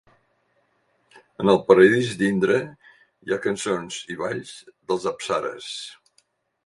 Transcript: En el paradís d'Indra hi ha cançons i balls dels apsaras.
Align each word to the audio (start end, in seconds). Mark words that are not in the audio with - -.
En 1.43 1.51
el 1.53 1.59
paradís 1.67 2.09
d'Indra 2.21 2.57
hi 3.27 3.35
ha 3.37 3.41
cançons 3.47 4.01
i 4.15 4.21
balls 4.23 4.57
dels 4.73 5.07
apsaras. 5.13 5.69